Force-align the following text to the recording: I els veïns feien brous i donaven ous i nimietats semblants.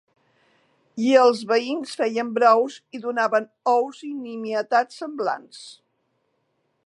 I 1.07 1.11
els 1.23 1.41
veïns 1.51 1.91
feien 1.99 2.31
brous 2.37 2.79
i 2.99 3.03
donaven 3.05 3.47
ous 3.75 4.01
i 4.09 4.11
nimietats 4.25 5.03
semblants. 5.03 5.63